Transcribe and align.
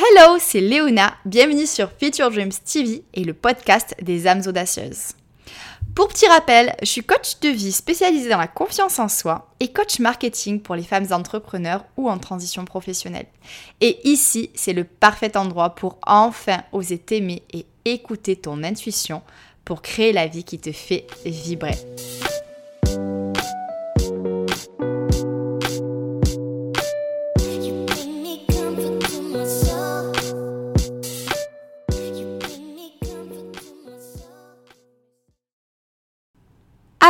Hello, 0.00 0.36
c'est 0.38 0.60
Léona, 0.60 1.12
bienvenue 1.24 1.66
sur 1.66 1.90
Future 1.90 2.30
Dreams 2.30 2.52
TV 2.52 3.02
et 3.14 3.24
le 3.24 3.34
podcast 3.34 3.96
des 4.00 4.28
âmes 4.28 4.42
audacieuses. 4.46 5.14
Pour 5.96 6.06
petit 6.06 6.28
rappel, 6.28 6.72
je 6.82 6.86
suis 6.86 7.02
coach 7.02 7.40
de 7.40 7.48
vie 7.48 7.72
spécialisée 7.72 8.28
dans 8.28 8.38
la 8.38 8.46
confiance 8.46 9.00
en 9.00 9.08
soi 9.08 9.50
et 9.58 9.72
coach 9.72 9.98
marketing 9.98 10.60
pour 10.60 10.76
les 10.76 10.84
femmes 10.84 11.08
entrepreneurs 11.10 11.84
ou 11.96 12.08
en 12.08 12.18
transition 12.18 12.64
professionnelle. 12.64 13.26
Et 13.80 13.98
ici, 14.08 14.50
c'est 14.54 14.72
le 14.72 14.84
parfait 14.84 15.36
endroit 15.36 15.74
pour 15.74 15.98
enfin 16.06 16.62
oser 16.70 16.98
t'aimer 16.98 17.42
et 17.52 17.66
écouter 17.84 18.36
ton 18.36 18.62
intuition 18.62 19.22
pour 19.64 19.82
créer 19.82 20.12
la 20.12 20.28
vie 20.28 20.44
qui 20.44 20.60
te 20.60 20.70
fait 20.70 21.08
vibrer. 21.26 21.74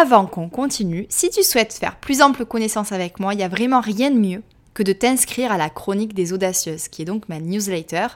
Avant 0.00 0.26
qu'on 0.26 0.48
continue, 0.48 1.06
si 1.08 1.28
tu 1.28 1.42
souhaites 1.42 1.72
faire 1.72 1.96
plus 1.96 2.22
ample 2.22 2.44
connaissance 2.44 2.92
avec 2.92 3.18
moi, 3.18 3.34
il 3.34 3.38
n'y 3.38 3.42
a 3.42 3.48
vraiment 3.48 3.80
rien 3.80 4.12
de 4.12 4.16
mieux 4.16 4.44
que 4.72 4.84
de 4.84 4.92
t'inscrire 4.92 5.50
à 5.50 5.56
la 5.56 5.70
chronique 5.70 6.14
des 6.14 6.32
audacieuses, 6.32 6.86
qui 6.86 7.02
est 7.02 7.04
donc 7.04 7.28
ma 7.28 7.40
newsletter, 7.40 8.06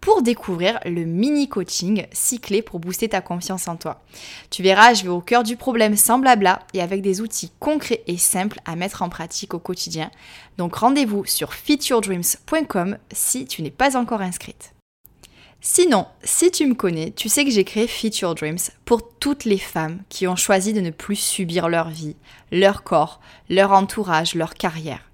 pour 0.00 0.22
découvrir 0.22 0.80
le 0.84 1.04
mini 1.04 1.48
coaching 1.48 2.04
cyclé 2.10 2.62
pour 2.62 2.80
booster 2.80 3.10
ta 3.10 3.20
confiance 3.20 3.68
en 3.68 3.76
toi. 3.76 4.02
Tu 4.50 4.64
verras, 4.64 4.92
je 4.94 5.04
vais 5.04 5.08
au 5.08 5.20
cœur 5.20 5.44
du 5.44 5.56
problème 5.56 5.96
sans 5.96 6.18
blabla 6.18 6.58
et 6.74 6.82
avec 6.82 7.00
des 7.00 7.20
outils 7.20 7.52
concrets 7.60 8.02
et 8.08 8.18
simples 8.18 8.58
à 8.64 8.74
mettre 8.74 9.02
en 9.02 9.08
pratique 9.08 9.54
au 9.54 9.60
quotidien. 9.60 10.10
Donc 10.58 10.74
rendez-vous 10.74 11.24
sur 11.26 11.54
featuredreams.com 11.54 12.98
si 13.12 13.44
tu 13.44 13.62
n'es 13.62 13.70
pas 13.70 13.96
encore 13.96 14.20
inscrite. 14.20 14.74
Sinon, 15.62 16.06
si 16.24 16.50
tu 16.50 16.66
me 16.66 16.74
connais, 16.74 17.10
tu 17.10 17.28
sais 17.28 17.44
que 17.44 17.50
j'ai 17.50 17.64
créé 17.64 17.86
Future 17.86 18.34
Dreams 18.34 18.58
pour 18.86 19.06
toutes 19.18 19.44
les 19.44 19.58
femmes 19.58 20.02
qui 20.08 20.26
ont 20.26 20.36
choisi 20.36 20.72
de 20.72 20.80
ne 20.80 20.90
plus 20.90 21.16
subir 21.16 21.68
leur 21.68 21.90
vie, 21.90 22.16
leur 22.50 22.82
corps, 22.82 23.20
leur 23.50 23.72
entourage, 23.72 24.34
leur 24.34 24.54
carrière. 24.54 25.10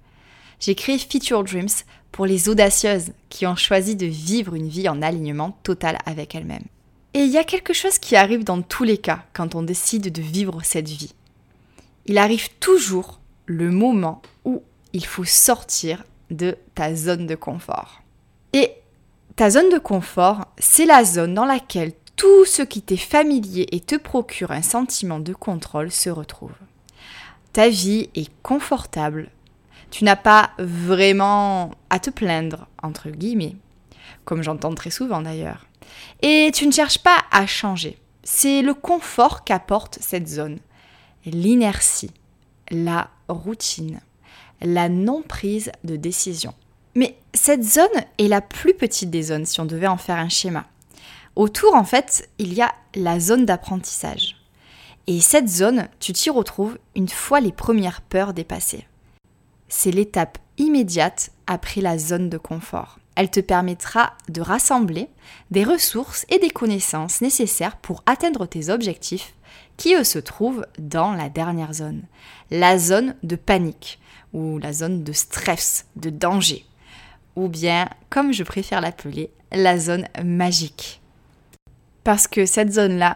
J'ai 0.61 0.73
créé 0.73 0.97
Future 0.97 1.43
Dreams 1.43 1.67
pour 2.13 2.25
les 2.25 2.47
audacieuses 2.47 3.11
qui 3.29 3.45
ont 3.45 3.57
choisi 3.57 3.97
de 3.97 4.05
vivre 4.05 4.55
une 4.55 4.69
vie 4.69 4.87
en 4.87 5.01
alignement 5.01 5.57
total 5.63 5.97
avec 6.05 6.33
elles-mêmes. 6.33 6.65
Et 7.13 7.19
il 7.19 7.29
y 7.29 7.37
a 7.37 7.43
quelque 7.43 7.73
chose 7.73 7.99
qui 7.99 8.15
arrive 8.15 8.45
dans 8.45 8.61
tous 8.61 8.83
les 8.85 8.97
cas 8.97 9.25
quand 9.33 9.53
on 9.53 9.63
décide 9.63 10.11
de 10.11 10.21
vivre 10.21 10.61
cette 10.63 10.87
vie. 10.87 11.13
Il 12.05 12.17
arrive 12.17 12.49
toujours 12.59 13.19
le 13.47 13.69
moment 13.69 14.21
où 14.45 14.63
il 14.93 15.05
faut 15.05 15.25
sortir 15.25 16.05
de 16.31 16.57
ta 16.73 16.95
zone 16.95 17.27
de 17.27 17.35
confort. 17.35 18.01
Et 18.53 18.71
ta 19.37 19.51
zone 19.51 19.69
de 19.69 19.77
confort, 19.77 20.47
c'est 20.57 20.87
la 20.87 21.05
zone 21.05 21.35
dans 21.35 21.45
laquelle 21.45 21.93
tout 22.15 22.43
ce 22.45 22.63
qui 22.63 22.81
t'est 22.81 22.97
familier 22.97 23.67
et 23.71 23.79
te 23.79 23.95
procure 23.95 24.49
un 24.49 24.63
sentiment 24.63 25.19
de 25.19 25.31
contrôle 25.31 25.91
se 25.91 26.09
retrouve. 26.09 26.55
Ta 27.53 27.69
vie 27.69 28.09
est 28.15 28.31
confortable. 28.41 29.29
Tu 29.91 30.05
n'as 30.05 30.15
pas 30.15 30.49
vraiment 30.57 31.75
à 31.91 31.99
te 31.99 32.09
plaindre, 32.09 32.67
entre 32.81 33.11
guillemets, 33.11 33.55
comme 34.25 34.41
j'entends 34.41 34.73
très 34.73 34.89
souvent 34.89 35.21
d'ailleurs. 35.21 35.67
Et 36.23 36.49
tu 36.51 36.65
ne 36.65 36.71
cherches 36.71 37.03
pas 37.03 37.19
à 37.29 37.45
changer. 37.45 37.99
C'est 38.23 38.63
le 38.63 38.73
confort 38.73 39.43
qu'apporte 39.43 39.99
cette 40.01 40.27
zone. 40.27 40.57
L'inertie, 41.25 42.11
la 42.71 43.11
routine, 43.29 44.01
la 44.61 44.89
non-prise 44.89 45.71
de 45.83 45.95
décision. 45.95 46.55
Mais 46.97 47.15
cette 47.35 47.63
zone 47.63 47.85
est 48.17 48.27
la 48.27 48.41
plus 48.41 48.73
petite 48.73 49.11
des 49.11 49.21
zones 49.21 49.45
si 49.45 49.61
on 49.61 49.65
devait 49.65 49.85
en 49.85 49.97
faire 49.97 50.17
un 50.17 50.29
schéma. 50.29 50.65
Autour, 51.35 51.75
en 51.75 51.83
fait, 51.83 52.27
il 52.39 52.55
y 52.55 52.61
a 52.63 52.73
la 52.95 53.19
zone 53.19 53.45
d'apprentissage. 53.45 54.35
Et 55.05 55.21
cette 55.21 55.47
zone, 55.47 55.89
tu 55.99 56.11
t'y 56.11 56.31
retrouves 56.31 56.79
une 56.95 57.07
fois 57.07 57.39
les 57.39 57.51
premières 57.51 58.01
peurs 58.01 58.33
dépassées. 58.33 58.87
C'est 59.69 59.91
l'étape 59.91 60.39
immédiate 60.57 61.29
après 61.45 61.81
la 61.81 61.99
zone 61.99 62.31
de 62.31 62.39
confort. 62.39 62.97
Elle 63.13 63.29
te 63.29 63.41
permettra 63.41 64.13
de 64.27 64.41
rassembler 64.41 65.07
des 65.51 65.63
ressources 65.63 66.25
et 66.29 66.39
des 66.39 66.49
connaissances 66.49 67.21
nécessaires 67.21 67.77
pour 67.77 68.01
atteindre 68.07 68.47
tes 68.47 68.71
objectifs 68.71 69.35
qui, 69.77 69.93
eux, 69.93 70.03
se 70.03 70.17
trouvent 70.17 70.65
dans 70.79 71.13
la 71.13 71.29
dernière 71.29 71.73
zone, 71.73 72.01
la 72.49 72.79
zone 72.79 73.13
de 73.21 73.35
panique 73.35 73.99
ou 74.33 74.57
la 74.57 74.73
zone 74.73 75.03
de 75.03 75.13
stress, 75.13 75.85
de 75.95 76.09
danger 76.09 76.65
ou 77.37 77.49
bien, 77.49 77.87
comme 78.09 78.33
je 78.33 78.43
préfère 78.43 78.81
l'appeler, 78.81 79.29
la 79.51 79.77
zone 79.77 80.07
magique. 80.25 81.01
Parce 82.03 82.27
que 82.27 82.47
cette 82.47 82.73
zone-là, 82.73 83.13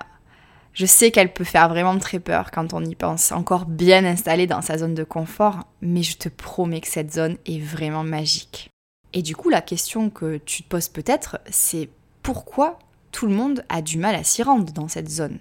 je 0.74 0.86
sais 0.86 1.10
qu'elle 1.10 1.34
peut 1.34 1.44
faire 1.44 1.70
vraiment 1.70 1.98
très 1.98 2.20
peur 2.20 2.52
quand 2.52 2.76
on 2.76 2.86
y 2.86 2.94
pense, 2.94 3.32
encore 3.32 3.66
bien 3.66 4.06
installée 4.06 4.46
dans 4.46 4.62
sa 4.62 4.78
zone 4.78 4.94
de 4.94 5.04
confort, 5.04 5.66
mais 5.82 6.04
je 6.04 6.18
te 6.18 6.30
promets 6.30 6.82
que 6.82 6.88
cette 6.88 7.12
zone 7.12 7.38
est 7.48 7.60
vraiment 7.60 8.04
magique. 8.04 8.70
Et 9.14 9.24
du 9.24 9.36
coup, 9.36 9.50
la 9.50 9.60
question 9.60 10.12
que 10.12 10.38
tu 10.38 10.62
te 10.62 10.70
poses 10.70 10.88
peut-être, 10.88 11.40
c'est 11.50 11.90
pourquoi 12.22 12.78
tout 13.12 13.26
le 13.26 13.34
monde 13.34 13.66
a 13.70 13.82
du 13.82 13.98
mal 13.98 14.14
à 14.14 14.24
s'y 14.24 14.44
rendre 14.44 14.72
dans 14.72 14.88
cette 14.88 15.10
zone? 15.10 15.40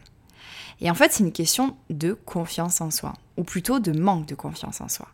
Et 0.80 0.90
en 0.90 0.94
fait, 0.94 1.12
c'est 1.12 1.22
une 1.22 1.32
question 1.32 1.76
de 1.90 2.14
confiance 2.14 2.80
en 2.80 2.90
soi, 2.90 3.12
ou 3.36 3.44
plutôt 3.44 3.78
de 3.78 3.92
manque 3.92 4.24
de 4.24 4.34
confiance 4.34 4.80
en 4.80 4.88
soi. 4.88 5.08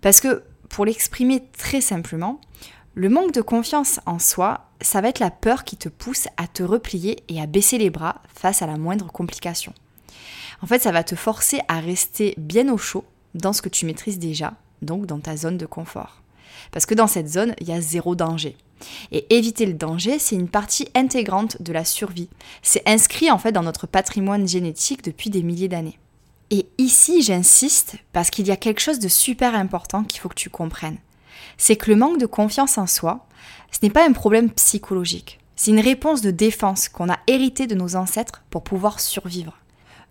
Parce 0.00 0.20
que, 0.20 0.42
pour 0.68 0.84
l'exprimer 0.84 1.44
très 1.56 1.80
simplement, 1.80 2.40
le 2.96 3.10
manque 3.10 3.32
de 3.32 3.42
confiance 3.42 4.00
en 4.06 4.18
soi, 4.18 4.70
ça 4.80 5.02
va 5.02 5.10
être 5.10 5.18
la 5.18 5.30
peur 5.30 5.64
qui 5.64 5.76
te 5.76 5.90
pousse 5.90 6.28
à 6.38 6.46
te 6.46 6.62
replier 6.62 7.22
et 7.28 7.42
à 7.42 7.46
baisser 7.46 7.76
les 7.76 7.90
bras 7.90 8.22
face 8.34 8.62
à 8.62 8.66
la 8.66 8.78
moindre 8.78 9.12
complication. 9.12 9.74
En 10.62 10.66
fait, 10.66 10.80
ça 10.80 10.92
va 10.92 11.04
te 11.04 11.14
forcer 11.14 11.60
à 11.68 11.78
rester 11.78 12.32
bien 12.38 12.72
au 12.72 12.78
chaud 12.78 13.04
dans 13.34 13.52
ce 13.52 13.60
que 13.60 13.68
tu 13.68 13.84
maîtrises 13.84 14.18
déjà, 14.18 14.54
donc 14.80 15.04
dans 15.04 15.20
ta 15.20 15.36
zone 15.36 15.58
de 15.58 15.66
confort. 15.66 16.22
Parce 16.72 16.86
que 16.86 16.94
dans 16.94 17.06
cette 17.06 17.28
zone, 17.28 17.54
il 17.60 17.68
y 17.68 17.72
a 17.72 17.82
zéro 17.82 18.14
danger. 18.14 18.56
Et 19.12 19.26
éviter 19.36 19.66
le 19.66 19.74
danger, 19.74 20.18
c'est 20.18 20.36
une 20.36 20.48
partie 20.48 20.88
intégrante 20.94 21.60
de 21.60 21.74
la 21.74 21.84
survie. 21.84 22.30
C'est 22.62 22.88
inscrit 22.88 23.30
en 23.30 23.36
fait 23.36 23.52
dans 23.52 23.62
notre 23.62 23.86
patrimoine 23.86 24.48
génétique 24.48 25.04
depuis 25.04 25.28
des 25.28 25.42
milliers 25.42 25.68
d'années. 25.68 25.98
Et 26.48 26.66
ici, 26.78 27.20
j'insiste 27.20 27.96
parce 28.14 28.30
qu'il 28.30 28.46
y 28.46 28.52
a 28.52 28.56
quelque 28.56 28.80
chose 28.80 29.00
de 29.00 29.08
super 29.08 29.54
important 29.54 30.02
qu'il 30.02 30.20
faut 30.20 30.30
que 30.30 30.34
tu 30.34 30.48
comprennes 30.48 30.98
c'est 31.58 31.76
que 31.76 31.90
le 31.90 31.96
manque 31.96 32.18
de 32.18 32.26
confiance 32.26 32.78
en 32.78 32.86
soi, 32.86 33.26
ce 33.70 33.78
n'est 33.82 33.90
pas 33.90 34.06
un 34.06 34.12
problème 34.12 34.50
psychologique. 34.50 35.38
C'est 35.56 35.70
une 35.70 35.80
réponse 35.80 36.20
de 36.20 36.30
défense 36.30 36.88
qu'on 36.88 37.10
a 37.10 37.18
héritée 37.26 37.66
de 37.66 37.74
nos 37.74 37.96
ancêtres 37.96 38.42
pour 38.50 38.62
pouvoir 38.62 39.00
survivre. 39.00 39.54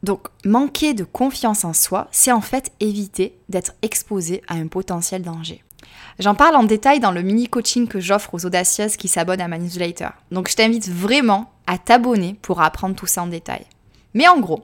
Donc, 0.03 0.27
manquer 0.43 0.93
de 0.93 1.03
confiance 1.03 1.65
en 1.65 1.73
soi, 1.73 2.07
c'est 2.11 2.31
en 2.31 2.41
fait 2.41 2.71
éviter 2.79 3.37
d'être 3.49 3.73
exposé 3.81 4.41
à 4.47 4.55
un 4.55 4.67
potentiel 4.67 5.21
danger. 5.21 5.63
J'en 6.19 6.35
parle 6.35 6.55
en 6.55 6.63
détail 6.63 6.99
dans 6.99 7.11
le 7.11 7.21
mini 7.21 7.47
coaching 7.47 7.87
que 7.87 7.99
j'offre 7.99 8.33
aux 8.33 8.45
audacieuses 8.45 8.97
qui 8.97 9.07
s'abonnent 9.07 9.41
à 9.41 9.47
ma 9.47 9.57
newsletter. 9.57 10.09
Donc, 10.31 10.49
je 10.49 10.55
t'invite 10.55 10.89
vraiment 10.89 11.51
à 11.67 11.77
t'abonner 11.77 12.35
pour 12.41 12.61
apprendre 12.61 12.95
tout 12.95 13.07
ça 13.07 13.23
en 13.23 13.27
détail. 13.27 13.65
Mais 14.15 14.27
en 14.27 14.39
gros, 14.39 14.63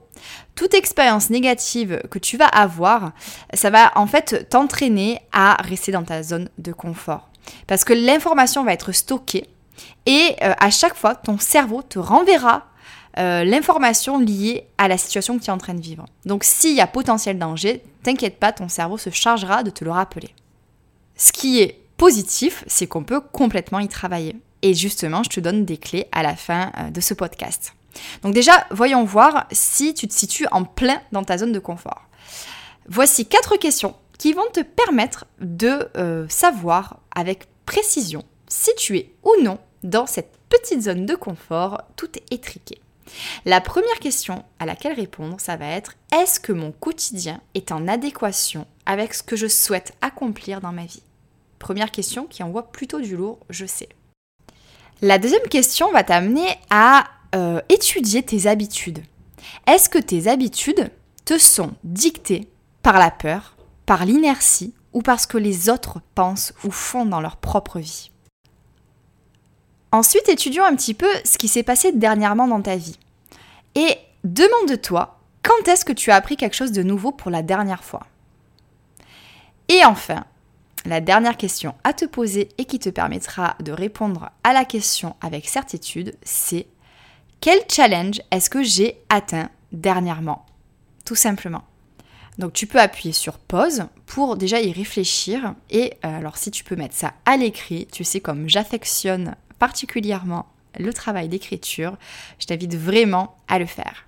toute 0.56 0.74
expérience 0.74 1.30
négative 1.30 2.02
que 2.10 2.18
tu 2.18 2.36
vas 2.36 2.46
avoir, 2.46 3.12
ça 3.54 3.70
va 3.70 3.92
en 3.96 4.08
fait 4.08 4.48
t'entraîner 4.48 5.20
à 5.30 5.54
rester 5.62 5.92
dans 5.92 6.02
ta 6.02 6.24
zone 6.24 6.48
de 6.58 6.72
confort. 6.72 7.28
Parce 7.68 7.84
que 7.84 7.92
l'information 7.92 8.64
va 8.64 8.72
être 8.72 8.92
stockée 8.92 9.48
et 10.06 10.36
euh, 10.42 10.54
à 10.58 10.70
chaque 10.70 10.94
fois, 10.94 11.14
ton 11.14 11.38
cerveau 11.38 11.82
te 11.82 11.98
renverra 11.98 12.66
euh, 13.18 13.44
l'information 13.44 14.18
liée 14.18 14.66
à 14.78 14.88
la 14.88 14.96
situation 14.96 15.38
que 15.38 15.44
tu 15.44 15.50
es 15.50 15.52
en 15.52 15.58
train 15.58 15.74
de 15.74 15.80
vivre. 15.82 16.06
Donc 16.24 16.44
s'il 16.44 16.74
y 16.74 16.80
a 16.80 16.86
potentiel 16.86 17.38
danger, 17.38 17.82
t'inquiète 18.02 18.38
pas, 18.38 18.52
ton 18.52 18.68
cerveau 18.68 18.96
se 18.96 19.10
chargera 19.10 19.62
de 19.62 19.70
te 19.70 19.84
le 19.84 19.90
rappeler. 19.90 20.34
Ce 21.16 21.30
qui 21.30 21.60
est 21.60 21.78
positif, 21.98 22.64
c'est 22.66 22.86
qu'on 22.86 23.04
peut 23.04 23.20
complètement 23.20 23.80
y 23.80 23.88
travailler. 23.88 24.36
Et 24.62 24.74
justement, 24.74 25.22
je 25.22 25.30
te 25.30 25.40
donne 25.40 25.64
des 25.64 25.76
clés 25.76 26.06
à 26.12 26.22
la 26.22 26.36
fin 26.36 26.72
euh, 26.78 26.90
de 26.90 27.00
ce 27.00 27.12
podcast. 27.14 27.74
Donc 28.22 28.34
déjà, 28.34 28.66
voyons 28.70 29.04
voir 29.04 29.46
si 29.52 29.94
tu 29.94 30.08
te 30.08 30.14
situes 30.14 30.46
en 30.50 30.64
plein 30.64 31.00
dans 31.12 31.24
ta 31.24 31.38
zone 31.38 31.52
de 31.52 31.58
confort. 31.58 32.08
Voici 32.88 33.26
quatre 33.26 33.56
questions 33.56 33.94
qui 34.18 34.32
vont 34.32 34.48
te 34.52 34.60
permettre 34.60 35.24
de 35.40 35.88
euh, 35.96 36.26
savoir 36.28 37.00
avec 37.14 37.46
précision 37.66 38.24
si 38.48 38.70
tu 38.76 38.96
es 38.98 39.14
ou 39.24 39.32
non 39.42 39.58
dans 39.82 40.06
cette 40.06 40.38
petite 40.48 40.82
zone 40.82 41.06
de 41.06 41.14
confort 41.14 41.82
tout 41.96 42.10
étriqué. 42.30 42.78
La 43.44 43.60
première 43.60 43.98
question 43.98 44.44
à 44.58 44.66
laquelle 44.66 44.94
répondre, 44.94 45.40
ça 45.40 45.56
va 45.56 45.66
être 45.66 45.94
est-ce 46.12 46.40
que 46.40 46.52
mon 46.52 46.72
quotidien 46.72 47.40
est 47.54 47.72
en 47.72 47.88
adéquation 47.88 48.66
avec 48.86 49.14
ce 49.14 49.22
que 49.22 49.36
je 49.36 49.46
souhaite 49.46 49.94
accomplir 50.00 50.60
dans 50.60 50.72
ma 50.72 50.84
vie? 50.84 51.02
Première 51.58 51.90
question 51.90 52.26
qui 52.26 52.42
envoie 52.42 52.70
plutôt 52.70 53.00
du 53.00 53.16
lourd, 53.16 53.38
je 53.50 53.66
sais. 53.66 53.88
La 55.00 55.18
deuxième 55.18 55.48
question 55.48 55.90
va 55.90 56.04
t'amener 56.04 56.46
à 56.70 57.06
euh, 57.34 57.60
étudier 57.68 58.22
tes 58.22 58.46
habitudes. 58.46 59.02
Est-ce 59.66 59.88
que 59.88 59.98
tes 59.98 60.28
habitudes 60.28 60.90
te 61.24 61.38
sont 61.38 61.72
dictées 61.84 62.48
par 62.82 62.98
la 62.98 63.10
peur, 63.10 63.56
par 63.86 64.04
l'inertie 64.04 64.74
ou 64.92 65.02
parce 65.02 65.26
que 65.26 65.38
les 65.38 65.68
autres 65.68 66.00
pensent 66.14 66.52
ou 66.64 66.70
font 66.70 67.06
dans 67.06 67.20
leur 67.20 67.36
propre 67.36 67.78
vie? 67.78 68.10
Ensuite, 69.92 70.28
étudions 70.28 70.64
un 70.64 70.74
petit 70.74 70.94
peu 70.94 71.10
ce 71.24 71.36
qui 71.36 71.48
s'est 71.48 71.62
passé 71.62 71.92
dernièrement 71.92 72.48
dans 72.48 72.62
ta 72.62 72.76
vie. 72.76 72.98
Et 73.74 73.96
demande-toi 74.24 75.18
quand 75.42 75.68
est-ce 75.68 75.84
que 75.84 75.92
tu 75.92 76.10
as 76.10 76.16
appris 76.16 76.36
quelque 76.36 76.56
chose 76.56 76.72
de 76.72 76.82
nouveau 76.82 77.12
pour 77.12 77.30
la 77.30 77.42
dernière 77.42 77.84
fois? 77.84 78.06
Et 79.68 79.84
enfin, 79.84 80.24
la 80.84 81.00
dernière 81.00 81.36
question 81.36 81.74
à 81.84 81.92
te 81.92 82.04
poser 82.04 82.48
et 82.58 82.64
qui 82.64 82.78
te 82.78 82.88
permettra 82.88 83.56
de 83.60 83.72
répondre 83.72 84.30
à 84.44 84.52
la 84.52 84.64
question 84.64 85.16
avec 85.20 85.48
certitude, 85.48 86.16
c'est 86.22 86.66
quel 87.42 87.58
challenge 87.68 88.22
est-ce 88.30 88.48
que 88.48 88.62
j'ai 88.62 89.02
atteint 89.08 89.50
dernièrement 89.72 90.46
Tout 91.04 91.16
simplement. 91.16 91.64
Donc 92.38 92.52
tu 92.52 92.68
peux 92.68 92.80
appuyer 92.80 93.12
sur 93.12 93.36
pause 93.38 93.82
pour 94.06 94.36
déjà 94.36 94.60
y 94.60 94.72
réfléchir 94.72 95.54
et 95.68 95.94
euh, 96.04 96.18
alors 96.18 96.38
si 96.38 96.52
tu 96.52 96.62
peux 96.62 96.76
mettre 96.76 96.94
ça 96.94 97.14
à 97.26 97.36
l'écrit, 97.36 97.88
tu 97.90 98.04
sais 98.04 98.20
comme 98.20 98.48
j'affectionne 98.48 99.34
particulièrement 99.58 100.46
le 100.78 100.92
travail 100.92 101.28
d'écriture, 101.28 101.98
je 102.38 102.46
t'invite 102.46 102.76
vraiment 102.76 103.36
à 103.48 103.58
le 103.58 103.66
faire. 103.66 104.06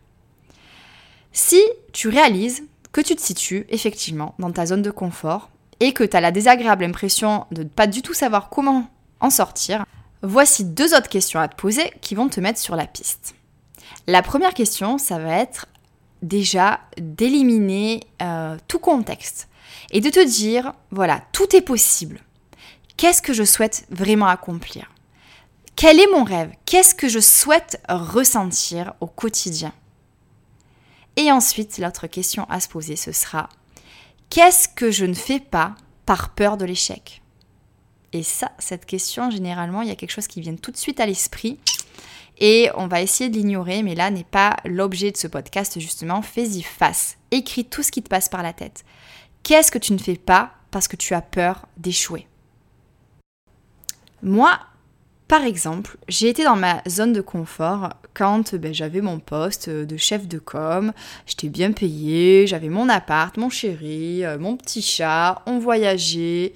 Si 1.32 1.60
tu 1.92 2.08
réalises 2.08 2.62
que 2.92 3.00
tu 3.00 3.16
te 3.16 3.20
situes 3.20 3.66
effectivement 3.68 4.36
dans 4.38 4.52
ta 4.52 4.64
zone 4.64 4.82
de 4.82 4.92
confort 4.92 5.50
et 5.80 5.92
que 5.92 6.04
tu 6.04 6.16
as 6.16 6.20
la 6.20 6.30
désagréable 6.30 6.84
impression 6.84 7.46
de 7.50 7.64
ne 7.64 7.68
pas 7.68 7.88
du 7.88 8.00
tout 8.00 8.14
savoir 8.14 8.48
comment 8.48 8.88
en 9.18 9.30
sortir, 9.30 9.84
voici 10.24 10.64
deux 10.64 10.94
autres 10.94 11.08
questions 11.08 11.38
à 11.38 11.48
te 11.48 11.56
poser 11.56 11.92
qui 12.00 12.14
vont 12.14 12.28
te 12.28 12.40
mettre 12.40 12.58
sur 12.58 12.76
la 12.76 12.86
piste. 12.86 13.34
La 14.06 14.22
première 14.22 14.54
question, 14.54 14.98
ça 14.98 15.18
va 15.18 15.36
être 15.36 15.66
déjà 16.22 16.80
d'éliminer 16.98 18.00
euh, 18.22 18.56
tout 18.66 18.78
contexte 18.78 19.48
et 19.90 20.00
de 20.00 20.10
te 20.10 20.24
dire, 20.24 20.72
voilà, 20.90 21.22
tout 21.32 21.54
est 21.54 21.60
possible. 21.60 22.20
Qu'est-ce 22.96 23.22
que 23.22 23.32
je 23.32 23.44
souhaite 23.44 23.86
vraiment 23.90 24.26
accomplir? 24.26 24.90
Quel 25.76 26.00
est 26.00 26.10
mon 26.12 26.24
rêve? 26.24 26.52
Qu'est-ce 26.66 26.94
que 26.94 27.08
je 27.08 27.20
souhaite 27.20 27.80
ressentir 27.88 28.94
au 29.00 29.06
quotidien? 29.06 29.72
Et 31.16 31.30
ensuite, 31.30 31.78
l'autre 31.78 32.06
question 32.06 32.46
à 32.48 32.60
se 32.60 32.68
poser, 32.68 32.96
ce 32.96 33.12
sera, 33.12 33.48
qu'est-ce 34.30 34.68
que 34.68 34.90
je 34.90 35.04
ne 35.04 35.14
fais 35.14 35.40
pas 35.40 35.74
par 36.06 36.30
peur 36.30 36.56
de 36.56 36.64
l'échec? 36.64 37.23
Et 38.14 38.22
ça, 38.22 38.52
cette 38.60 38.86
question, 38.86 39.28
généralement, 39.28 39.82
il 39.82 39.88
y 39.88 39.90
a 39.90 39.96
quelque 39.96 40.12
chose 40.12 40.28
qui 40.28 40.40
vient 40.40 40.54
tout 40.54 40.70
de 40.70 40.76
suite 40.76 41.00
à 41.00 41.06
l'esprit 41.06 41.58
et 42.38 42.70
on 42.76 42.86
va 42.86 43.02
essayer 43.02 43.28
de 43.28 43.36
l'ignorer, 43.36 43.82
mais 43.82 43.96
là 43.96 44.10
n'est 44.10 44.22
pas 44.22 44.56
l'objet 44.64 45.10
de 45.10 45.16
ce 45.16 45.26
podcast, 45.26 45.80
justement. 45.80 46.22
Fais-y 46.22 46.62
face. 46.62 47.16
Écris 47.32 47.64
tout 47.64 47.82
ce 47.82 47.90
qui 47.90 48.04
te 48.04 48.08
passe 48.08 48.28
par 48.28 48.44
la 48.44 48.52
tête. 48.52 48.84
Qu'est-ce 49.42 49.72
que 49.72 49.78
tu 49.78 49.92
ne 49.92 49.98
fais 49.98 50.16
pas 50.16 50.52
parce 50.70 50.86
que 50.86 50.96
tu 50.96 51.12
as 51.12 51.22
peur 51.22 51.66
d'échouer? 51.76 52.28
Moi, 54.22 54.60
par 55.26 55.42
exemple, 55.42 55.96
j'ai 56.06 56.28
été 56.28 56.44
dans 56.44 56.56
ma 56.56 56.82
zone 56.88 57.12
de 57.12 57.20
confort 57.20 57.90
quand 58.14 58.54
ben, 58.54 58.72
j'avais 58.72 59.00
mon 59.00 59.18
poste 59.18 59.68
de 59.68 59.96
chef 59.96 60.28
de 60.28 60.38
com, 60.38 60.92
j'étais 61.26 61.48
bien 61.48 61.72
payée, 61.72 62.46
j'avais 62.46 62.68
mon 62.68 62.88
appart, 62.88 63.36
mon 63.36 63.50
chéri, 63.50 64.24
euh, 64.24 64.38
mon 64.38 64.56
petit 64.56 64.82
chat, 64.82 65.42
on 65.46 65.58
voyageait. 65.58 66.52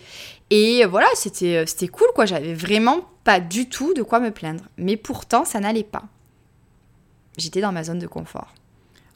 Et 0.50 0.84
voilà, 0.86 1.06
c'était 1.14 1.88
cool 1.88 2.08
quoi, 2.14 2.26
j'avais 2.26 2.54
vraiment 2.54 3.02
pas 3.24 3.40
du 3.40 3.68
tout 3.68 3.92
de 3.92 4.02
quoi 4.02 4.20
me 4.20 4.30
plaindre. 4.30 4.64
Mais 4.78 4.96
pourtant, 4.96 5.44
ça 5.44 5.60
n'allait 5.60 5.82
pas. 5.84 6.04
J'étais 7.36 7.60
dans 7.60 7.72
ma 7.72 7.84
zone 7.84 7.98
de 7.98 8.06
confort. 8.06 8.54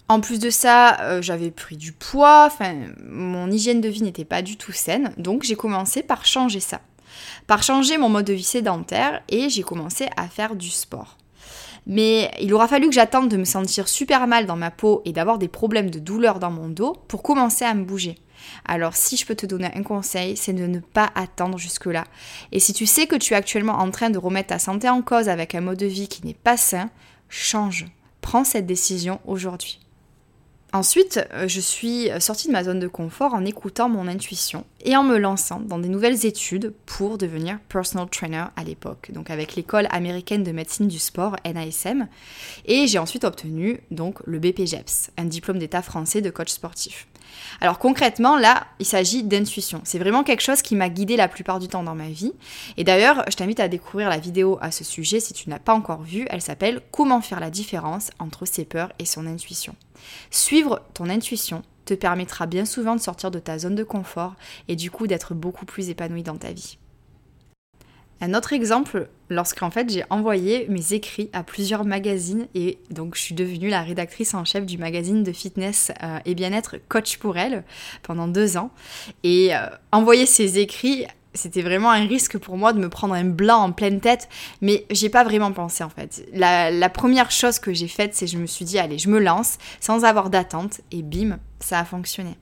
En 0.08 0.20
plus 0.20 0.38
de 0.38 0.50
ça, 0.50 1.00
euh, 1.00 1.22
j'avais 1.22 1.50
pris 1.50 1.76
du 1.76 1.92
poids, 1.92 2.44
enfin, 2.46 2.74
mon 3.08 3.50
hygiène 3.50 3.80
de 3.80 3.88
vie 3.88 4.02
n'était 4.02 4.26
pas 4.26 4.42
du 4.42 4.58
tout 4.58 4.72
saine, 4.72 5.14
donc 5.16 5.42
j'ai 5.42 5.54
commencé 5.54 6.02
par 6.02 6.26
changer 6.26 6.60
ça. 6.60 6.80
Par 7.46 7.62
changer 7.62 7.96
mon 7.96 8.10
mode 8.10 8.26
de 8.26 8.32
vie 8.34 8.42
sédentaire 8.42 9.22
et 9.28 9.48
j'ai 9.48 9.62
commencé 9.62 10.08
à 10.16 10.28
faire 10.28 10.54
du 10.54 10.70
sport. 10.70 11.16
Mais 11.86 12.30
il 12.40 12.52
aura 12.54 12.68
fallu 12.68 12.88
que 12.88 12.94
j'attende 12.94 13.28
de 13.28 13.36
me 13.36 13.44
sentir 13.44 13.88
super 13.88 14.26
mal 14.26 14.46
dans 14.46 14.56
ma 14.56 14.70
peau 14.70 15.02
et 15.04 15.12
d'avoir 15.12 15.38
des 15.38 15.48
problèmes 15.48 15.90
de 15.90 15.98
douleur 15.98 16.38
dans 16.38 16.50
mon 16.50 16.68
dos 16.68 16.94
pour 17.08 17.22
commencer 17.22 17.64
à 17.64 17.74
me 17.74 17.84
bouger. 17.84 18.16
Alors 18.64 18.96
si 18.96 19.16
je 19.16 19.26
peux 19.26 19.34
te 19.34 19.46
donner 19.46 19.70
un 19.74 19.82
conseil, 19.82 20.36
c'est 20.36 20.52
de 20.52 20.66
ne 20.66 20.78
pas 20.78 21.10
attendre 21.14 21.58
jusque-là. 21.58 22.04
Et 22.52 22.60
si 22.60 22.72
tu 22.72 22.86
sais 22.86 23.06
que 23.06 23.16
tu 23.16 23.34
es 23.34 23.36
actuellement 23.36 23.78
en 23.78 23.90
train 23.90 24.10
de 24.10 24.18
remettre 24.18 24.48
ta 24.48 24.58
santé 24.58 24.88
en 24.88 25.02
cause 25.02 25.28
avec 25.28 25.54
un 25.54 25.60
mode 25.60 25.78
de 25.78 25.86
vie 25.86 26.08
qui 26.08 26.26
n'est 26.26 26.34
pas 26.34 26.56
sain, 26.56 26.90
change. 27.28 27.86
Prends 28.20 28.44
cette 28.44 28.66
décision 28.66 29.20
aujourd'hui. 29.26 29.80
Ensuite, 30.74 31.20
euh, 31.34 31.48
je 31.48 31.60
suis 31.60 32.08
sortie 32.18 32.48
de 32.48 32.52
ma 32.52 32.64
zone 32.64 32.80
de 32.80 32.88
confort 32.88 33.34
en 33.34 33.44
écoutant 33.44 33.90
mon 33.90 34.08
intuition 34.08 34.64
et 34.82 34.96
en 34.96 35.02
me 35.02 35.18
lançant 35.18 35.60
dans 35.60 35.78
des 35.78 35.90
nouvelles 35.90 36.24
études 36.24 36.72
pour 36.86 37.18
devenir 37.18 37.58
personal 37.68 38.08
trainer 38.08 38.44
à 38.56 38.64
l'époque, 38.64 39.10
donc 39.12 39.28
avec 39.28 39.54
l'école 39.54 39.86
américaine 39.90 40.42
de 40.42 40.50
médecine 40.50 40.88
du 40.88 40.98
sport 40.98 41.36
NASM. 41.44 42.08
Et 42.64 42.86
j'ai 42.86 42.98
ensuite 42.98 43.24
obtenu 43.24 43.80
donc 43.90 44.20
le 44.24 44.38
BPGEPS, 44.38 45.10
un 45.18 45.26
diplôme 45.26 45.58
d'état 45.58 45.82
français 45.82 46.22
de 46.22 46.30
coach 46.30 46.50
sportif. 46.50 47.06
Alors 47.60 47.78
concrètement, 47.78 48.36
là, 48.36 48.66
il 48.78 48.86
s'agit 48.86 49.22
d'intuition. 49.22 49.80
C'est 49.84 49.98
vraiment 49.98 50.24
quelque 50.24 50.40
chose 50.40 50.62
qui 50.62 50.74
m'a 50.74 50.88
guidée 50.88 51.16
la 51.16 51.28
plupart 51.28 51.58
du 51.58 51.68
temps 51.68 51.82
dans 51.82 51.94
ma 51.94 52.08
vie. 52.08 52.32
Et 52.76 52.84
d'ailleurs, 52.84 53.24
je 53.30 53.36
t'invite 53.36 53.60
à 53.60 53.68
découvrir 53.68 54.08
la 54.08 54.18
vidéo 54.18 54.58
à 54.60 54.70
ce 54.70 54.84
sujet 54.84 55.20
si 55.20 55.32
tu 55.32 55.48
ne 55.48 55.54
l'as 55.54 55.60
pas 55.60 55.74
encore 55.74 56.02
vue. 56.02 56.26
Elle 56.30 56.42
s'appelle 56.42 56.80
Comment 56.90 57.20
faire 57.20 57.40
la 57.40 57.50
différence 57.50 58.10
entre 58.18 58.46
ses 58.46 58.64
peurs 58.64 58.92
et 58.98 59.04
son 59.04 59.26
intuition. 59.26 59.74
Suivre 60.30 60.82
ton 60.94 61.08
intuition 61.08 61.62
te 61.84 61.94
permettra 61.94 62.46
bien 62.46 62.64
souvent 62.64 62.96
de 62.96 63.00
sortir 63.00 63.30
de 63.30 63.38
ta 63.38 63.58
zone 63.58 63.74
de 63.74 63.84
confort 63.84 64.34
et 64.68 64.76
du 64.76 64.90
coup 64.90 65.06
d'être 65.06 65.34
beaucoup 65.34 65.66
plus 65.66 65.88
épanoui 65.88 66.22
dans 66.22 66.36
ta 66.36 66.52
vie. 66.52 66.78
Un 68.24 68.34
autre 68.34 68.52
exemple, 68.52 69.08
lorsqu'en 69.30 69.72
fait 69.72 69.90
j'ai 69.90 70.04
envoyé 70.08 70.66
mes 70.68 70.92
écrits 70.92 71.28
à 71.32 71.42
plusieurs 71.42 71.84
magazines 71.84 72.46
et 72.54 72.78
donc 72.88 73.16
je 73.16 73.20
suis 73.20 73.34
devenue 73.34 73.68
la 73.68 73.82
rédactrice 73.82 74.32
en 74.34 74.44
chef 74.44 74.64
du 74.64 74.78
magazine 74.78 75.24
de 75.24 75.32
fitness 75.32 75.90
euh, 76.04 76.20
et 76.24 76.36
bien-être 76.36 76.76
Coach 76.88 77.16
pour 77.16 77.36
elle 77.36 77.64
pendant 78.04 78.28
deux 78.28 78.56
ans. 78.56 78.70
Et 79.24 79.56
euh, 79.56 79.66
envoyer 79.90 80.24
ces 80.26 80.60
écrits, 80.60 81.04
c'était 81.34 81.62
vraiment 81.62 81.90
un 81.90 82.06
risque 82.06 82.38
pour 82.38 82.56
moi 82.56 82.72
de 82.72 82.78
me 82.78 82.88
prendre 82.88 83.14
un 83.14 83.24
blanc 83.24 83.58
en 83.58 83.72
pleine 83.72 83.98
tête, 83.98 84.28
mais 84.60 84.86
j'ai 84.92 85.08
pas 85.08 85.24
vraiment 85.24 85.50
pensé 85.50 85.82
en 85.82 85.90
fait. 85.90 86.24
La, 86.32 86.70
la 86.70 86.88
première 86.88 87.32
chose 87.32 87.58
que 87.58 87.72
j'ai 87.72 87.88
faite, 87.88 88.14
c'est 88.14 88.28
je 88.28 88.38
me 88.38 88.46
suis 88.46 88.64
dit 88.64 88.78
allez, 88.78 88.98
je 88.98 89.08
me 89.08 89.18
lance 89.18 89.58
sans 89.80 90.04
avoir 90.04 90.30
d'attente 90.30 90.80
et 90.92 91.02
bim, 91.02 91.40
ça 91.58 91.80
a 91.80 91.84
fonctionné. 91.84 92.36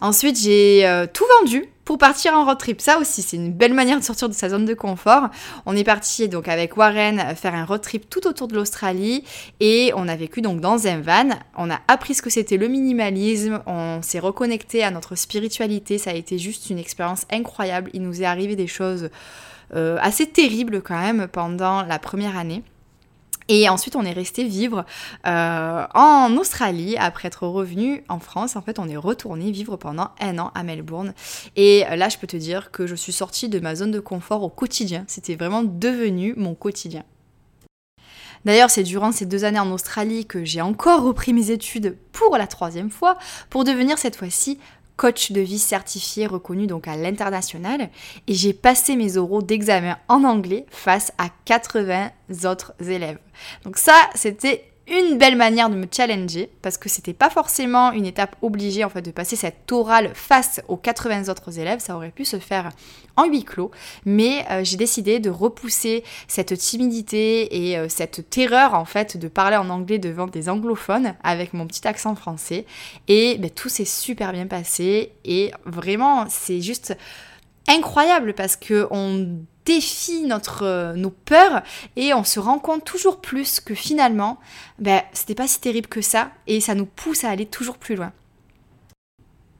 Ensuite, 0.00 0.38
j'ai 0.38 0.86
euh, 0.86 1.06
tout 1.12 1.24
vendu 1.40 1.64
pour 1.84 1.96
partir 1.96 2.34
en 2.34 2.44
road 2.44 2.58
trip. 2.58 2.80
Ça 2.80 2.98
aussi, 2.98 3.22
c'est 3.22 3.36
une 3.36 3.52
belle 3.52 3.72
manière 3.72 3.98
de 3.98 4.04
sortir 4.04 4.28
de 4.28 4.34
sa 4.34 4.50
zone 4.50 4.66
de 4.66 4.74
confort. 4.74 5.28
On 5.64 5.74
est 5.74 5.84
parti 5.84 6.28
donc 6.28 6.46
avec 6.46 6.76
Warren 6.76 7.34
faire 7.34 7.54
un 7.54 7.64
road 7.64 7.80
trip 7.80 8.10
tout 8.10 8.26
autour 8.26 8.46
de 8.46 8.54
l'Australie 8.54 9.24
et 9.60 9.92
on 9.96 10.06
a 10.06 10.14
vécu 10.14 10.42
donc 10.42 10.60
dans 10.60 10.86
un 10.86 11.00
van. 11.00 11.30
On 11.56 11.70
a 11.70 11.80
appris 11.88 12.14
ce 12.14 12.20
que 12.20 12.28
c'était 12.28 12.58
le 12.58 12.68
minimalisme, 12.68 13.62
on 13.66 14.02
s'est 14.02 14.18
reconnecté 14.18 14.84
à 14.84 14.90
notre 14.90 15.14
spiritualité. 15.14 15.96
Ça 15.96 16.10
a 16.10 16.14
été 16.14 16.38
juste 16.38 16.68
une 16.68 16.78
expérience 16.78 17.24
incroyable. 17.32 17.90
Il 17.94 18.02
nous 18.02 18.20
est 18.20 18.26
arrivé 18.26 18.54
des 18.54 18.66
choses 18.66 19.08
euh, 19.74 19.96
assez 20.02 20.26
terribles 20.26 20.82
quand 20.82 21.00
même 21.00 21.26
pendant 21.26 21.82
la 21.82 21.98
première 21.98 22.36
année. 22.36 22.62
Et 23.48 23.68
ensuite, 23.68 23.96
on 23.96 24.04
est 24.04 24.12
resté 24.12 24.44
vivre 24.44 24.84
euh, 25.26 25.86
en 25.94 26.36
Australie 26.36 26.96
après 26.98 27.28
être 27.28 27.46
revenu 27.46 28.04
en 28.08 28.18
France. 28.18 28.56
En 28.56 28.62
fait, 28.62 28.78
on 28.78 28.88
est 28.88 28.96
retourné 28.96 29.50
vivre 29.50 29.76
pendant 29.76 30.10
un 30.20 30.38
an 30.38 30.50
à 30.54 30.62
Melbourne. 30.62 31.14
Et 31.56 31.84
là, 31.96 32.08
je 32.08 32.18
peux 32.18 32.26
te 32.26 32.36
dire 32.36 32.70
que 32.70 32.86
je 32.86 32.94
suis 32.94 33.12
sortie 33.12 33.48
de 33.48 33.58
ma 33.58 33.74
zone 33.74 33.90
de 33.90 34.00
confort 34.00 34.42
au 34.42 34.50
quotidien. 34.50 35.04
C'était 35.06 35.34
vraiment 35.34 35.64
devenu 35.64 36.34
mon 36.36 36.54
quotidien. 36.54 37.04
D'ailleurs, 38.44 38.70
c'est 38.70 38.82
durant 38.82 39.12
ces 39.12 39.26
deux 39.26 39.44
années 39.44 39.58
en 39.58 39.70
Australie 39.72 40.26
que 40.26 40.44
j'ai 40.44 40.60
encore 40.60 41.02
repris 41.02 41.32
mes 41.32 41.50
études 41.50 41.96
pour 42.12 42.36
la 42.36 42.46
troisième 42.46 42.90
fois, 42.90 43.18
pour 43.50 43.64
devenir 43.64 43.98
cette 43.98 44.16
fois-ci 44.16 44.58
coach 44.98 45.32
de 45.32 45.40
vie 45.40 45.58
certifié 45.58 46.26
reconnu 46.26 46.66
donc 46.66 46.88
à 46.88 46.96
l'international 46.96 47.88
et 48.26 48.34
j'ai 48.34 48.52
passé 48.52 48.96
mes 48.96 49.16
oraux 49.16 49.40
d'examen 49.40 49.96
en 50.08 50.24
anglais 50.24 50.66
face 50.70 51.12
à 51.16 51.28
80 51.46 52.10
autres 52.44 52.74
élèves. 52.80 53.18
Donc 53.64 53.78
ça, 53.78 53.94
c'était 54.14 54.64
une 54.90 55.18
belle 55.18 55.36
manière 55.36 55.70
de 55.70 55.74
me 55.74 55.86
challenger 55.90 56.50
parce 56.62 56.78
que 56.78 56.88
c'était 56.88 57.12
pas 57.12 57.30
forcément 57.30 57.92
une 57.92 58.06
étape 58.06 58.36
obligée 58.42 58.84
en 58.84 58.88
fait 58.88 59.02
de 59.02 59.10
passer 59.10 59.36
cette 59.36 59.70
orale 59.70 60.10
face 60.14 60.60
aux 60.68 60.76
80 60.76 61.28
autres 61.28 61.58
élèves, 61.58 61.80
ça 61.80 61.94
aurait 61.96 62.10
pu 62.10 62.24
se 62.24 62.38
faire 62.38 62.70
en 63.16 63.26
huis 63.26 63.44
clos, 63.44 63.70
mais 64.06 64.46
euh, 64.50 64.62
j'ai 64.64 64.76
décidé 64.76 65.18
de 65.18 65.30
repousser 65.30 66.04
cette 66.26 66.56
timidité 66.56 67.70
et 67.70 67.76
euh, 67.76 67.88
cette 67.88 68.30
terreur 68.30 68.74
en 68.74 68.84
fait 68.84 69.16
de 69.16 69.28
parler 69.28 69.56
en 69.56 69.68
anglais 69.70 69.98
devant 69.98 70.26
des 70.26 70.48
anglophones 70.48 71.14
avec 71.22 71.52
mon 71.52 71.66
petit 71.66 71.86
accent 71.86 72.14
français. 72.14 72.64
Et 73.08 73.36
ben, 73.38 73.50
tout 73.50 73.68
s'est 73.68 73.84
super 73.84 74.32
bien 74.32 74.46
passé. 74.46 75.12
Et 75.24 75.50
vraiment 75.66 76.26
c'est 76.28 76.60
juste 76.60 76.96
incroyable 77.68 78.34
parce 78.34 78.56
que 78.56 78.86
on 78.90 79.40
défie 79.68 80.22
notre, 80.22 80.62
euh, 80.64 80.94
nos 80.94 81.10
peurs 81.10 81.62
et 81.96 82.14
on 82.14 82.24
se 82.24 82.40
rend 82.40 82.58
compte 82.58 82.84
toujours 82.84 83.20
plus 83.20 83.60
que 83.60 83.74
finalement, 83.74 84.38
ben, 84.78 85.02
c'était 85.12 85.34
pas 85.34 85.46
si 85.46 85.60
terrible 85.60 85.88
que 85.88 86.00
ça 86.00 86.30
et 86.46 86.60
ça 86.60 86.74
nous 86.74 86.86
pousse 86.86 87.22
à 87.24 87.28
aller 87.28 87.44
toujours 87.44 87.76
plus 87.76 87.94
loin. 87.94 88.12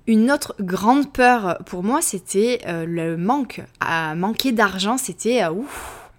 Une 0.06 0.32
autre 0.32 0.54
grande 0.60 1.12
peur 1.12 1.58
pour 1.66 1.82
moi, 1.82 2.00
c'était 2.00 2.62
euh, 2.66 2.86
le 2.86 3.18
manque. 3.18 3.60
À 3.80 4.14
manquer 4.14 4.52
d'argent, 4.52 4.96
c'était 4.96 5.44
euh, 5.44 5.52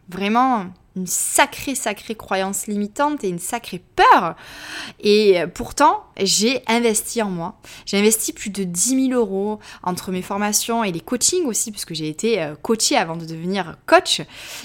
vraiment 0.07 0.67
une 0.99 1.07
sacrée, 1.07 1.75
sacrée 1.75 2.15
croyance 2.15 2.67
limitante 2.67 3.23
et 3.23 3.29
une 3.29 3.39
sacrée 3.39 3.81
peur. 3.95 4.35
Et 4.99 5.39
pourtant, 5.53 6.03
j'ai 6.17 6.61
investi 6.67 7.21
en 7.21 7.29
moi. 7.29 7.59
J'ai 7.85 7.97
investi 7.97 8.33
plus 8.33 8.49
de 8.49 8.63
10 8.63 9.07
000 9.07 9.19
euros 9.19 9.59
entre 9.83 10.11
mes 10.11 10.21
formations 10.21 10.83
et 10.83 10.91
les 10.91 10.99
coachings 10.99 11.45
aussi, 11.45 11.71
puisque 11.71 11.93
j'ai 11.93 12.07
été 12.07 12.41
euh, 12.41 12.55
coachée 12.55 12.97
avant 12.97 13.15
de 13.15 13.25
devenir 13.25 13.77
coach. 13.85 14.21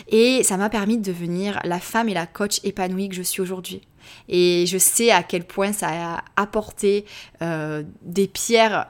Et 0.08 0.42
ça 0.42 0.56
m'a 0.56 0.70
permis 0.70 0.98
de 0.98 1.02
devenir 1.02 1.60
la 1.64 1.80
femme 1.80 2.08
et 2.08 2.14
la 2.14 2.26
coach 2.26 2.60
épanouie 2.64 3.08
que 3.08 3.14
je 3.14 3.22
suis 3.22 3.40
aujourd'hui. 3.40 3.82
Et 4.28 4.66
je 4.66 4.78
sais 4.78 5.10
à 5.10 5.22
quel 5.22 5.44
point 5.44 5.72
ça 5.72 5.88
a 5.88 6.24
apporté 6.36 7.06
euh, 7.42 7.82
des 8.02 8.26
pierres 8.28 8.88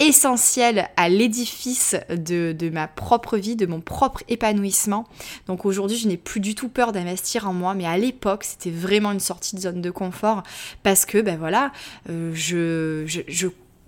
essentielles 0.00 0.88
à 0.96 1.08
l'édifice 1.08 1.96
de, 2.08 2.70
ma 2.70 2.88
propre 2.88 3.36
vie, 3.36 3.56
de 3.56 3.66
mon 3.66 3.80
propre 3.80 4.22
épanouissement. 4.28 5.06
Donc 5.46 5.64
aujourd'hui, 5.64 5.96
je 5.96 6.08
n'ai 6.08 6.16
plus 6.16 6.40
du 6.40 6.54
tout 6.54 6.68
peur 6.68 6.92
d'investir 6.92 7.48
en 7.48 7.52
moi, 7.52 7.74
mais 7.74 7.86
à 7.86 7.98
l'époque, 7.98 8.44
c'était 8.44 8.70
vraiment 8.70 9.12
une 9.12 9.20
sortie 9.20 9.56
de 9.56 9.60
zone 9.60 9.80
de 9.80 9.90
confort 9.90 10.42
parce 10.82 11.04
que, 11.04 11.20
ben 11.20 11.36
voilà, 11.38 11.72
euh, 12.08 12.30
je 12.34 13.04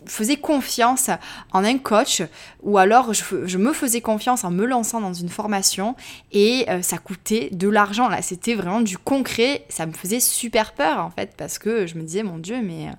faisais 0.06 0.36
confiance 0.36 1.10
en 1.52 1.64
un 1.64 1.78
coach 1.78 2.22
ou 2.62 2.78
alors 2.78 3.12
je, 3.12 3.58
me 3.58 3.72
faisais 3.72 4.00
confiance 4.00 4.44
en 4.44 4.50
me 4.50 4.64
lançant 4.64 5.00
dans 5.00 5.12
une 5.12 5.28
formation 5.28 5.94
et 6.32 6.64
euh, 6.68 6.82
ça 6.82 6.98
coûtait 6.98 7.50
de 7.52 7.68
l'argent. 7.68 8.08
Là 8.08 8.22
c'était 8.22 8.54
vraiment 8.54 8.80
du 8.80 8.98
concret. 8.98 9.64
Ça 9.68 9.86
me 9.86 9.92
faisait 9.92 10.20
super 10.20 10.72
peur 10.72 11.00
en 11.00 11.10
fait 11.10 11.34
parce 11.36 11.58
que 11.58 11.86
je 11.86 11.96
me 11.96 12.02
disais 12.02 12.22
mon 12.22 12.38
dieu 12.38 12.60
mais 12.62 12.88
euh, 12.88 12.92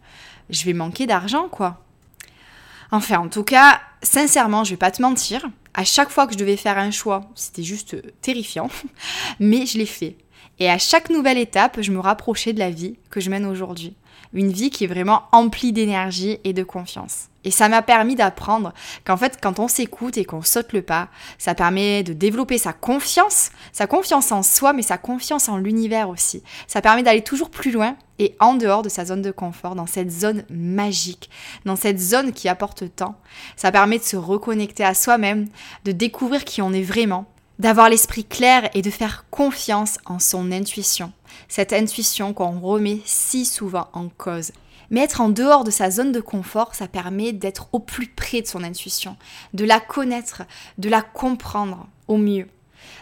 je 0.49 0.65
vais 0.65 0.73
manquer 0.73 1.07
d'argent 1.07 1.47
quoi 1.49 1.83
enfin 2.91 3.19
en 3.19 3.29
tout 3.29 3.43
cas 3.43 3.81
sincèrement 4.03 4.63
je 4.63 4.71
vais 4.71 4.77
pas 4.77 4.91
te 4.91 5.01
mentir. 5.01 5.49
À 5.73 5.85
chaque 5.85 6.09
fois 6.09 6.27
que 6.27 6.33
je 6.33 6.37
devais 6.37 6.57
faire 6.57 6.77
un 6.77 6.91
choix 6.91 7.29
c'était 7.35 7.63
juste 7.63 7.95
terrifiant. 8.21 8.69
Mais 9.39 9.65
je 9.65 9.77
l'ai 9.77 9.85
fait. 9.85 10.17
Et 10.59 10.69
à 10.69 10.77
chaque 10.77 11.09
nouvelle 11.09 11.37
étape 11.37 11.81
je 11.81 11.91
me 11.91 11.99
rapprochais 11.99 12.53
de 12.53 12.59
la 12.59 12.69
vie 12.69 12.97
que 13.09 13.19
je 13.19 13.29
mène 13.29 13.45
aujourd'hui 13.45 13.95
une 14.33 14.51
vie 14.51 14.69
qui 14.69 14.85
est 14.85 14.87
vraiment 14.87 15.23
emplie 15.31 15.73
d'énergie 15.73 16.39
et 16.43 16.53
de 16.53 16.63
confiance. 16.63 17.27
Et 17.43 17.51
ça 17.51 17.69
m'a 17.69 17.81
permis 17.81 18.15
d'apprendre 18.15 18.73
qu'en 19.03 19.17
fait, 19.17 19.39
quand 19.41 19.59
on 19.59 19.67
s'écoute 19.67 20.17
et 20.17 20.25
qu'on 20.25 20.43
saute 20.43 20.73
le 20.73 20.83
pas, 20.83 21.07
ça 21.39 21.55
permet 21.55 22.03
de 22.03 22.13
développer 22.13 22.57
sa 22.57 22.71
confiance, 22.71 23.51
sa 23.71 23.87
confiance 23.87 24.31
en 24.31 24.43
soi, 24.43 24.73
mais 24.73 24.83
sa 24.83 24.99
confiance 24.99 25.49
en 25.49 25.57
l'univers 25.57 26.09
aussi. 26.09 26.43
Ça 26.67 26.81
permet 26.81 27.01
d'aller 27.01 27.23
toujours 27.23 27.49
plus 27.49 27.71
loin 27.71 27.95
et 28.19 28.35
en 28.39 28.53
dehors 28.53 28.83
de 28.83 28.89
sa 28.89 29.05
zone 29.05 29.23
de 29.23 29.31
confort, 29.31 29.73
dans 29.73 29.87
cette 29.87 30.11
zone 30.11 30.43
magique, 30.51 31.31
dans 31.65 31.75
cette 31.75 31.99
zone 31.99 32.31
qui 32.33 32.47
apporte 32.47 32.95
tant. 32.95 33.15
Ça 33.55 33.71
permet 33.71 33.97
de 33.97 34.03
se 34.03 34.17
reconnecter 34.17 34.83
à 34.83 34.93
soi-même, 34.93 35.47
de 35.85 35.91
découvrir 35.91 36.45
qui 36.45 36.61
on 36.61 36.73
est 36.73 36.83
vraiment, 36.83 37.25
d'avoir 37.61 37.89
l'esprit 37.89 38.25
clair 38.25 38.71
et 38.73 38.81
de 38.81 38.89
faire 38.89 39.25
confiance 39.29 39.99
en 40.05 40.17
son 40.17 40.51
intuition. 40.51 41.13
Cette 41.47 41.73
intuition 41.73 42.33
qu'on 42.33 42.59
remet 42.59 43.01
si 43.05 43.45
souvent 43.45 43.87
en 43.93 44.09
cause. 44.09 44.51
Mais 44.89 45.01
être 45.01 45.21
en 45.21 45.29
dehors 45.29 45.63
de 45.63 45.69
sa 45.69 45.91
zone 45.91 46.11
de 46.11 46.21
confort, 46.21 46.73
ça 46.73 46.87
permet 46.87 47.33
d'être 47.33 47.69
au 47.71 47.77
plus 47.77 48.07
près 48.07 48.41
de 48.41 48.47
son 48.47 48.63
intuition, 48.63 49.15
de 49.53 49.63
la 49.63 49.79
connaître, 49.79 50.41
de 50.79 50.89
la 50.89 51.03
comprendre 51.03 51.87
au 52.07 52.17
mieux, 52.17 52.47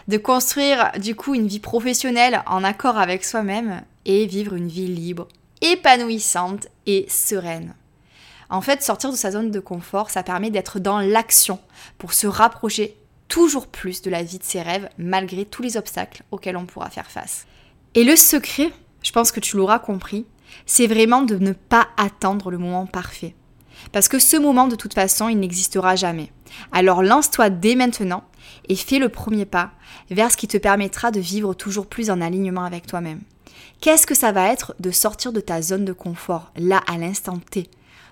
de 0.08 0.18
construire 0.18 0.92
du 1.00 1.14
coup 1.14 1.34
une 1.34 1.48
vie 1.48 1.58
professionnelle 1.58 2.42
en 2.44 2.62
accord 2.62 2.98
avec 2.98 3.24
soi-même 3.24 3.80
et 4.04 4.26
vivre 4.26 4.54
une 4.54 4.68
vie 4.68 4.88
libre, 4.88 5.26
épanouissante 5.62 6.68
et 6.84 7.06
sereine. 7.08 7.74
En 8.50 8.60
fait, 8.60 8.82
sortir 8.82 9.10
de 9.10 9.16
sa 9.16 9.30
zone 9.30 9.50
de 9.50 9.60
confort, 9.60 10.10
ça 10.10 10.22
permet 10.22 10.50
d'être 10.50 10.80
dans 10.80 11.00
l'action 11.00 11.60
pour 11.96 12.12
se 12.12 12.26
rapprocher 12.26 12.99
toujours 13.30 13.68
plus 13.68 14.02
de 14.02 14.10
la 14.10 14.22
vie 14.22 14.38
de 14.38 14.44
ses 14.44 14.60
rêves 14.60 14.90
malgré 14.98 15.46
tous 15.46 15.62
les 15.62 15.78
obstacles 15.78 16.24
auxquels 16.30 16.58
on 16.58 16.66
pourra 16.66 16.90
faire 16.90 17.10
face. 17.10 17.46
Et 17.94 18.04
le 18.04 18.16
secret, 18.16 18.70
je 19.02 19.12
pense 19.12 19.32
que 19.32 19.40
tu 19.40 19.56
l'auras 19.56 19.78
compris, 19.78 20.26
c'est 20.66 20.88
vraiment 20.88 21.22
de 21.22 21.36
ne 21.36 21.52
pas 21.52 21.88
attendre 21.96 22.50
le 22.50 22.58
moment 22.58 22.86
parfait. 22.86 23.34
Parce 23.92 24.08
que 24.08 24.18
ce 24.18 24.36
moment, 24.36 24.68
de 24.68 24.76
toute 24.76 24.94
façon, 24.94 25.28
il 25.28 25.38
n'existera 25.38 25.96
jamais. 25.96 26.32
Alors 26.72 27.02
lance-toi 27.02 27.48
dès 27.48 27.76
maintenant 27.76 28.24
et 28.68 28.76
fais 28.76 28.98
le 28.98 29.08
premier 29.08 29.46
pas 29.46 29.70
vers 30.10 30.30
ce 30.30 30.36
qui 30.36 30.48
te 30.48 30.58
permettra 30.58 31.10
de 31.10 31.20
vivre 31.20 31.54
toujours 31.54 31.86
plus 31.86 32.10
en 32.10 32.20
alignement 32.20 32.64
avec 32.64 32.86
toi-même. 32.86 33.22
Qu'est-ce 33.80 34.06
que 34.06 34.14
ça 34.14 34.32
va 34.32 34.52
être 34.52 34.74
de 34.80 34.90
sortir 34.90 35.32
de 35.32 35.40
ta 35.40 35.62
zone 35.62 35.84
de 35.84 35.92
confort, 35.92 36.50
là 36.56 36.82
à 36.86 36.98
l'instant 36.98 37.38
T? 37.50 37.70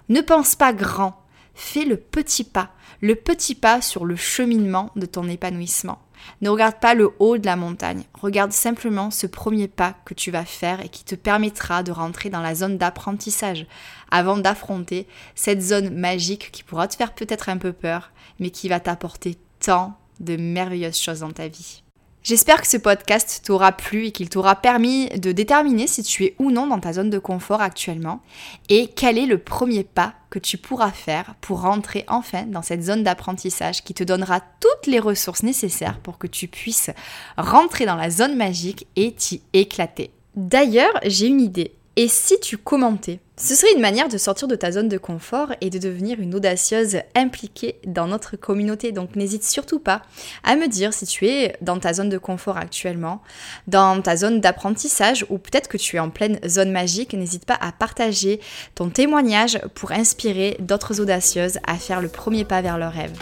Ne 0.09 0.21
pense 0.21 0.55
pas 0.55 0.73
grand, 0.73 1.21
fais 1.59 1.85
le 1.85 1.97
petit 1.97 2.45
pas, 2.45 2.71
le 3.01 3.15
petit 3.15 3.55
pas 3.55 3.81
sur 3.83 4.05
le 4.05 4.17
cheminement 4.17 4.91
de 4.97 5.07
ton 5.07 5.29
épanouissement. 5.29 5.99
Ne 6.41 6.51
regarde 6.51 6.81
pas 6.81 6.95
le 6.95 7.11
haut 7.19 7.39
de 7.39 7.47
la 7.47 7.57
montagne, 7.57 8.05
regarde 8.15 8.53
simplement 8.53 9.11
ce 9.11 9.27
premier 9.27 9.69
pas 9.69 9.95
que 10.05 10.15
tu 10.15 10.31
vas 10.31 10.45
faire 10.45 10.81
et 10.81 10.89
qui 10.89 11.05
te 11.05 11.15
permettra 11.15 11.83
de 11.83 11.93
rentrer 11.93 12.29
dans 12.29 12.41
la 12.41 12.55
zone 12.55 12.77
d'apprentissage 12.77 13.67
avant 14.11 14.37
d'affronter 14.37 15.07
cette 15.35 15.63
zone 15.63 15.95
magique 15.95 16.51
qui 16.53 16.63
pourra 16.63 16.89
te 16.89 16.97
faire 16.97 17.15
peut-être 17.15 17.49
un 17.49 17.57
peu 17.57 17.73
peur, 17.73 18.11
mais 18.41 18.51
qui 18.51 18.69
va 18.69 18.81
t'apporter 18.81 19.37
tant 19.61 19.99
de 20.21 20.37
merveilleuses 20.37 20.99
choses 20.99 21.21
dans 21.21 21.33
ta 21.33 21.49
vie. 21.49 21.83
J'espère 22.23 22.61
que 22.61 22.67
ce 22.67 22.77
podcast 22.77 23.43
t'aura 23.45 23.73
plu 23.73 24.07
et 24.07 24.13
qu'il 24.13 24.29
t'aura 24.29 24.57
permis 24.57 25.09
de 25.11 25.33
déterminer 25.33 25.87
si 25.87 26.03
tu 26.03 26.25
es 26.25 26.35
ou 26.39 26.51
non 26.51 26.67
dans 26.67 26.81
ta 26.81 26.93
zone 26.93 27.11
de 27.11 27.19
confort 27.19 27.63
actuellement 27.63 28.21
et 28.69 28.89
quel 28.89 29.17
est 29.17 29.27
le 29.27 29.39
premier 29.39 29.85
pas 29.85 30.15
que 30.29 30.39
tu 30.39 30.59
pourras 30.59 30.91
faire 30.91 31.37
pour 31.41 31.63
rentrer 31.63 32.05
enfin 32.09 32.43
dans 32.43 32.61
cette 32.61 32.83
zone 32.83 33.03
d'apprentissage 33.03 33.83
qui 33.83 33.95
te 33.95 34.05
donnera 34.05 34.41
toutes 34.41 34.87
les 34.87 34.99
ressources 34.99 35.43
nécessaires 35.43 36.01
pour 36.01 36.19
que 36.19 36.27
tu 36.27 36.49
puisses 36.49 36.91
rentrer 37.39 37.87
dans 37.87 37.97
la 37.97 38.11
zone 38.11 38.37
magique 38.37 38.87
et 38.97 39.13
t'y 39.13 39.41
éclater. 39.53 40.11
D'ailleurs, 40.35 41.01
j'ai 41.05 41.29
une 41.29 41.41
idée. 41.41 41.73
Et 41.97 42.09
si 42.09 42.39
tu 42.41 42.59
commentais 42.59 43.21
Ce 43.41 43.55
serait 43.55 43.73
une 43.73 43.81
manière 43.81 44.09
de 44.09 44.19
sortir 44.19 44.49
de 44.49 44.57
ta 44.57 44.73
zone 44.73 44.89
de 44.89 44.99
confort 44.99 45.53
et 45.61 45.71
de 45.71 45.79
devenir 45.79 46.19
une 46.19 46.35
audacieuse 46.35 46.99
impliquée 47.15 47.77
dans 47.87 48.09
notre 48.09 48.37
communauté. 48.37 48.91
Donc 48.91 49.15
n'hésite 49.15 49.45
surtout 49.45 49.79
pas 49.79 50.03
à 50.43 50.57
me 50.57 50.67
dire 50.67 50.93
si 50.93 51.07
tu 51.07 51.29
es 51.29 51.57
dans 51.61 51.79
ta 51.79 51.93
zone 51.93 52.09
de 52.09 52.19
confort 52.19 52.57
actuellement, 52.57 53.23
dans 53.69 54.03
ta 54.03 54.17
zone 54.17 54.41
d'apprentissage 54.41 55.25
ou 55.31 55.39
peut-être 55.39 55.69
que 55.69 55.77
tu 55.77 55.97
es 55.97 56.01
en 56.01 56.11
pleine 56.11 56.41
zone 56.49 56.73
magique. 56.73 57.15
N'hésite 57.15 57.45
pas 57.45 57.59
à 57.61 57.71
partager 57.71 58.41
ton 58.75 58.91
témoignage 58.91 59.61
pour 59.75 59.93
inspirer 59.93 60.57
d'autres 60.59 61.01
audacieuses 61.01 61.61
à 61.65 61.77
faire 61.77 62.01
le 62.01 62.09
premier 62.09 62.45
pas 62.45 62.61
vers 62.61 62.77
leur 62.77 62.93
rêve. 62.93 63.13